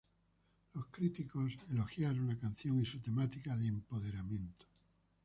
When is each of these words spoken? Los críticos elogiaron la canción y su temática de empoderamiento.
Los 0.73 0.87
críticos 0.87 1.55
elogiaron 1.69 2.27
la 2.27 2.35
canción 2.35 2.81
y 2.81 2.87
su 2.87 2.97
temática 2.99 3.55
de 3.55 3.67
empoderamiento. 3.67 4.65